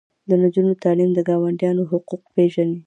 د 0.29 0.29
نجونو 0.43 0.71
تعلیم 0.83 1.09
د 1.13 1.19
ګاونډیانو 1.29 1.83
حقوق 1.91 2.21
پیژني. 2.35 2.77